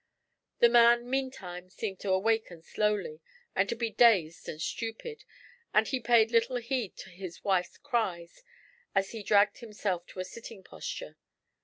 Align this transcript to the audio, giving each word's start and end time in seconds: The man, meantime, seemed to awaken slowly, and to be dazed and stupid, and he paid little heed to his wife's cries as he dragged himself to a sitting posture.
The 0.61 0.67
man, 0.67 1.07
meantime, 1.07 1.69
seemed 1.69 1.99
to 1.99 2.09
awaken 2.09 2.63
slowly, 2.63 3.21
and 3.55 3.69
to 3.69 3.75
be 3.75 3.91
dazed 3.91 4.49
and 4.49 4.59
stupid, 4.59 5.25
and 5.75 5.87
he 5.87 5.99
paid 5.99 6.31
little 6.31 6.55
heed 6.57 6.95
to 6.97 7.11
his 7.11 7.43
wife's 7.43 7.77
cries 7.77 8.41
as 8.95 9.11
he 9.11 9.21
dragged 9.21 9.59
himself 9.59 10.07
to 10.07 10.19
a 10.19 10.25
sitting 10.25 10.63
posture. 10.63 11.17